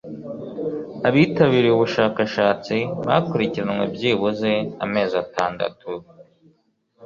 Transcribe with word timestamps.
abitabiriye 1.07 1.73
ubushakashatsi 1.75 2.75
bakurikiranwe 3.07 3.85
byibuze 3.95 4.51
amezi 4.85 5.15
atandatu 5.23 5.89